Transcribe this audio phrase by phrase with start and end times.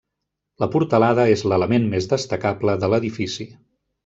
[0.63, 3.49] La portalada és l'element més destacable de l'edifici.